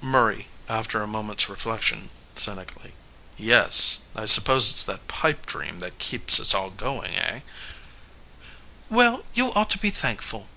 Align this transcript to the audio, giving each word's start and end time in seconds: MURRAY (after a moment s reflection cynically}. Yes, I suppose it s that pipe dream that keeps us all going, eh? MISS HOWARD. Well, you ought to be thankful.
MURRAY 0.00 0.46
(after 0.68 1.02
a 1.02 1.08
moment 1.08 1.40
s 1.40 1.48
reflection 1.48 2.10
cynically}. 2.36 2.94
Yes, 3.36 4.02
I 4.14 4.26
suppose 4.26 4.68
it 4.70 4.74
s 4.74 4.84
that 4.84 5.08
pipe 5.08 5.44
dream 5.44 5.80
that 5.80 5.98
keeps 5.98 6.38
us 6.38 6.54
all 6.54 6.70
going, 6.70 7.16
eh? 7.16 7.32
MISS 7.32 7.40
HOWARD. 7.40 7.46
Well, 8.90 9.24
you 9.34 9.52
ought 9.54 9.70
to 9.70 9.78
be 9.78 9.90
thankful. 9.90 10.50